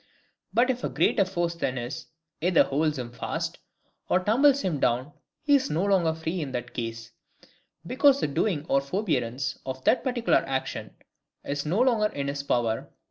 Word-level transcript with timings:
But 0.51 0.71
if 0.71 0.83
a 0.83 0.89
greater 0.89 1.25
force 1.25 1.53
than 1.53 1.77
his, 1.77 2.07
either 2.41 2.63
holds 2.63 2.97
him 2.97 3.11
fast, 3.11 3.59
or 4.09 4.19
tumbles 4.19 4.61
him 4.61 4.79
down, 4.79 5.11
he 5.43 5.53
is 5.53 5.69
no 5.69 5.85
longer 5.85 6.15
free 6.15 6.41
in 6.41 6.53
that 6.53 6.73
case; 6.73 7.11
because 7.85 8.19
the 8.19 8.27
doing 8.27 8.65
or 8.67 8.81
forbearance 8.81 9.59
of 9.63 9.83
that 9.83 10.03
particular 10.03 10.43
action 10.47 10.95
is 11.45 11.67
no 11.67 11.81
longer 11.81 12.07
in 12.07 12.29
his 12.29 12.41
power. 12.41 12.89